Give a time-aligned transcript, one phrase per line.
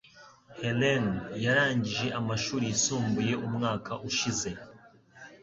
[0.59, 1.05] Helen
[1.43, 4.49] yarangije amashuri yisumbuye umwaka ushize.